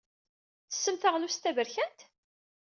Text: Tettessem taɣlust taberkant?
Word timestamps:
Tettessem 0.63 0.95
taɣlust 0.97 1.41
taberkant? 1.43 1.99